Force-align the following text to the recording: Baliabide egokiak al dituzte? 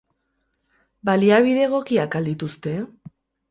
Baliabide 1.09 1.63
egokiak 1.67 2.19
al 2.21 2.33
dituzte? 2.33 2.77